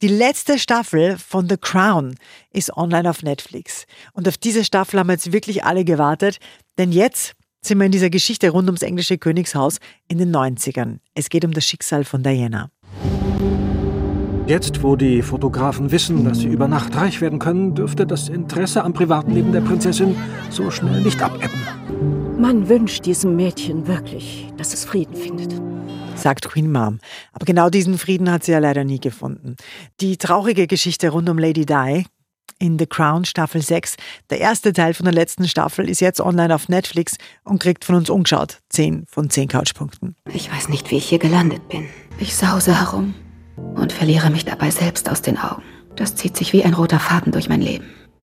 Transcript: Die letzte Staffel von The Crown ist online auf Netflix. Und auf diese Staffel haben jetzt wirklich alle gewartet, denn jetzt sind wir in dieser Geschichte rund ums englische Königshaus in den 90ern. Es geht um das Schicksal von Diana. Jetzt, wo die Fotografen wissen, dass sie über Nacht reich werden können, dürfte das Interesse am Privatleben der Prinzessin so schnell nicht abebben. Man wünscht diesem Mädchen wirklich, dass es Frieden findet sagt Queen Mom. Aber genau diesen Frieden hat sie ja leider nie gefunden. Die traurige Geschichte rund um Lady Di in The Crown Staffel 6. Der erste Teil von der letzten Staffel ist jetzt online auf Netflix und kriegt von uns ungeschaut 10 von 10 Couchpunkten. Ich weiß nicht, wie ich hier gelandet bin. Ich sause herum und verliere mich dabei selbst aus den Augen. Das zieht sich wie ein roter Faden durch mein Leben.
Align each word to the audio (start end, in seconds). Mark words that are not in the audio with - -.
Die 0.00 0.06
letzte 0.06 0.60
Staffel 0.60 1.18
von 1.18 1.48
The 1.48 1.56
Crown 1.56 2.14
ist 2.52 2.76
online 2.76 3.10
auf 3.10 3.24
Netflix. 3.24 3.84
Und 4.12 4.28
auf 4.28 4.38
diese 4.38 4.62
Staffel 4.62 5.00
haben 5.00 5.10
jetzt 5.10 5.32
wirklich 5.32 5.64
alle 5.64 5.84
gewartet, 5.84 6.38
denn 6.78 6.92
jetzt 6.92 7.34
sind 7.62 7.78
wir 7.78 7.86
in 7.86 7.90
dieser 7.90 8.08
Geschichte 8.08 8.50
rund 8.50 8.68
ums 8.68 8.82
englische 8.82 9.18
Königshaus 9.18 9.78
in 10.06 10.18
den 10.18 10.32
90ern. 10.32 10.98
Es 11.16 11.30
geht 11.30 11.44
um 11.44 11.50
das 11.50 11.64
Schicksal 11.64 12.04
von 12.04 12.22
Diana. 12.22 12.70
Jetzt, 14.46 14.84
wo 14.84 14.94
die 14.94 15.20
Fotografen 15.20 15.90
wissen, 15.90 16.24
dass 16.24 16.38
sie 16.38 16.46
über 16.46 16.68
Nacht 16.68 16.94
reich 16.94 17.20
werden 17.20 17.40
können, 17.40 17.74
dürfte 17.74 18.06
das 18.06 18.28
Interesse 18.28 18.84
am 18.84 18.92
Privatleben 18.92 19.50
der 19.50 19.62
Prinzessin 19.62 20.14
so 20.48 20.70
schnell 20.70 21.00
nicht 21.00 21.20
abebben. 21.20 21.60
Man 22.38 22.68
wünscht 22.68 23.04
diesem 23.04 23.34
Mädchen 23.34 23.88
wirklich, 23.88 24.46
dass 24.56 24.72
es 24.72 24.84
Frieden 24.84 25.16
findet 25.16 25.60
sagt 26.18 26.48
Queen 26.48 26.70
Mom. 26.70 26.98
Aber 27.32 27.44
genau 27.44 27.70
diesen 27.70 27.98
Frieden 27.98 28.30
hat 28.30 28.44
sie 28.44 28.52
ja 28.52 28.58
leider 28.58 28.84
nie 28.84 29.00
gefunden. 29.00 29.56
Die 30.00 30.16
traurige 30.16 30.66
Geschichte 30.66 31.10
rund 31.10 31.28
um 31.28 31.38
Lady 31.38 31.64
Di 31.64 32.04
in 32.58 32.78
The 32.78 32.86
Crown 32.86 33.24
Staffel 33.24 33.62
6. 33.62 33.96
Der 34.30 34.40
erste 34.40 34.72
Teil 34.72 34.94
von 34.94 35.04
der 35.04 35.14
letzten 35.14 35.46
Staffel 35.48 35.88
ist 35.88 36.00
jetzt 36.00 36.20
online 36.20 36.54
auf 36.54 36.68
Netflix 36.68 37.16
und 37.44 37.60
kriegt 37.60 37.84
von 37.84 37.94
uns 37.94 38.10
ungeschaut 38.10 38.58
10 38.70 39.06
von 39.08 39.30
10 39.30 39.48
Couchpunkten. 39.48 40.16
Ich 40.32 40.52
weiß 40.52 40.68
nicht, 40.68 40.90
wie 40.90 40.96
ich 40.96 41.08
hier 41.08 41.18
gelandet 41.18 41.68
bin. 41.68 41.86
Ich 42.18 42.34
sause 42.34 42.78
herum 42.78 43.14
und 43.74 43.92
verliere 43.92 44.30
mich 44.30 44.44
dabei 44.44 44.70
selbst 44.70 45.08
aus 45.08 45.22
den 45.22 45.38
Augen. 45.38 45.62
Das 45.96 46.14
zieht 46.14 46.36
sich 46.36 46.52
wie 46.52 46.64
ein 46.64 46.74
roter 46.74 47.00
Faden 47.00 47.32
durch 47.32 47.48
mein 47.48 47.60
Leben. 47.60 47.86